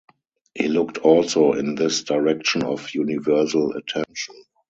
He 0.55 0.67
looked 0.67 0.97
also 0.97 1.53
in 1.53 1.75
this 1.75 2.01
direction 2.01 2.63
of 2.63 2.89
universal 2.95 3.73
attention. 3.73 4.33